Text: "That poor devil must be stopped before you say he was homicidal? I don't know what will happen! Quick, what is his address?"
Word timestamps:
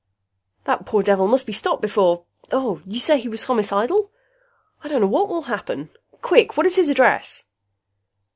"That 0.63 0.87
poor 0.87 1.03
devil 1.03 1.27
must 1.27 1.45
be 1.45 1.53
stopped 1.53 1.83
before 1.83 2.25
you 2.51 2.99
say 2.99 3.19
he 3.19 3.29
was 3.29 3.43
homicidal? 3.43 4.09
I 4.83 4.87
don't 4.87 5.01
know 5.01 5.05
what 5.05 5.29
will 5.29 5.43
happen! 5.43 5.91
Quick, 6.23 6.57
what 6.57 6.65
is 6.65 6.75
his 6.75 6.89
address?" 6.89 7.45